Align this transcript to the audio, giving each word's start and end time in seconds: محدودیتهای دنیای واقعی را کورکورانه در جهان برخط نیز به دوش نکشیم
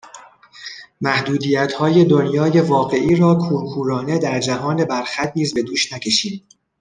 محدودیتهای 1.01 2.05
دنیای 2.05 2.61
واقعی 2.61 3.15
را 3.15 3.35
کورکورانه 3.35 4.19
در 4.19 4.39
جهان 4.39 4.85
برخط 4.85 5.33
نیز 5.37 5.53
به 5.53 5.63
دوش 5.63 5.93
نکشیم 5.93 6.47